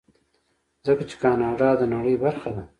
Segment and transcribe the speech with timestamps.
[0.85, 2.63] ځکه چې کاناډا د نړۍ برخه ده.